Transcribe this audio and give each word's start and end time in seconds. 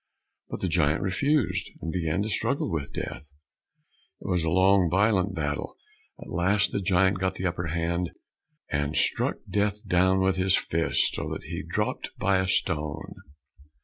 But 0.49 0.61
the 0.61 0.67
giant 0.67 1.03
refused, 1.03 1.69
and 1.79 1.91
began 1.91 2.23
to 2.23 2.29
struggle 2.31 2.71
with 2.71 2.91
Death. 2.91 3.31
It 4.19 4.27
was 4.27 4.43
a 4.43 4.49
long, 4.49 4.89
violent 4.89 5.35
battle, 5.35 5.77
at 6.19 6.27
last 6.27 6.71
the 6.71 6.81
giant 6.81 7.19
got 7.19 7.35
the 7.35 7.45
upper 7.45 7.67
hand, 7.67 8.09
and 8.71 8.95
struck 8.97 9.35
Death 9.47 9.85
down 9.87 10.19
with 10.19 10.37
his 10.37 10.55
fist, 10.55 11.13
so 11.13 11.29
that 11.31 11.43
he 11.43 11.61
dropped 11.61 12.09
by 12.17 12.39
a 12.39 12.47
stone. 12.47 13.13